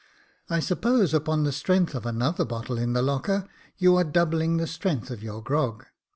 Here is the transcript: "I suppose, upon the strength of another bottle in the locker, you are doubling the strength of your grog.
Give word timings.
"I 0.49 0.61
suppose, 0.61 1.13
upon 1.13 1.43
the 1.43 1.51
strength 1.51 1.93
of 1.93 2.07
another 2.07 2.43
bottle 2.43 2.79
in 2.79 2.93
the 2.93 3.03
locker, 3.03 3.47
you 3.77 3.97
are 3.97 4.03
doubling 4.03 4.57
the 4.57 4.65
strength 4.65 5.11
of 5.11 5.21
your 5.21 5.43
grog. 5.43 5.85